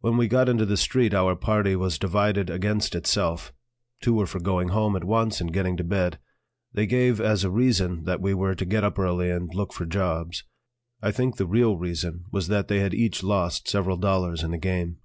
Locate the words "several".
13.68-13.98